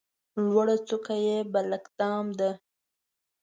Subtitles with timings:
[0.47, 2.51] لوړه څوکه یې بلک دام ده.